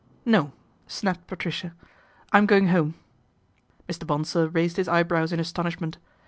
"No," 0.35 0.51
snapped 0.87 1.27
Patricia," 1.27 1.75
I'm 2.33 2.47
going 2.47 2.69
home/' 2.69 2.95
Mr. 3.87 4.07
Bonsor 4.07 4.47
raised 4.47 4.77
his 4.77 4.87
eyebrows 4.87 5.31
in 5.31 5.39
astonishment. 5.39 5.99